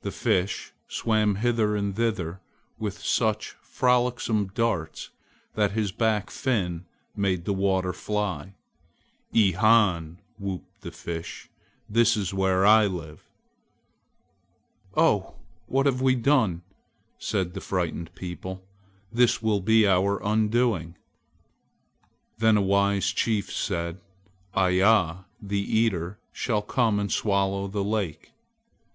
The 0.00 0.10
Fish 0.10 0.72
swam 0.88 1.34
hither 1.34 1.76
and 1.76 1.94
thither 1.94 2.40
with 2.78 3.00
such 3.04 3.50
frolicsome 3.60 4.46
darts 4.54 5.10
that 5.52 5.72
his 5.72 5.92
back 5.92 6.30
fin 6.30 6.86
made 7.14 7.44
the 7.44 7.52
water 7.52 7.92
fly. 7.92 8.54
"E 9.34 9.52
han!" 9.52 10.18
whooped 10.38 10.80
the 10.80 10.90
Fish, 10.90 11.50
"this 11.90 12.16
is 12.16 12.32
where 12.32 12.64
I 12.64 12.86
live!" 12.86 13.28
"Oh, 14.96 15.34
what 15.66 15.84
have 15.84 16.00
we 16.00 16.14
done!" 16.14 16.62
said 17.18 17.52
the 17.52 17.60
frightened 17.60 18.14
people, 18.14 18.64
"this 19.12 19.42
will 19.42 19.60
be 19.60 19.86
our 19.86 20.22
undoing." 20.24 20.96
Then 22.38 22.56
a 22.56 22.62
wise 22.62 23.08
chief 23.12 23.52
said: 23.52 24.00
"Iya, 24.56 25.26
the 25.38 25.60
Eater, 25.60 26.18
shall 26.32 26.62
come 26.62 26.98
and 26.98 27.12
swallow 27.12 27.68
the 27.68 27.84
lake!" 27.84 28.32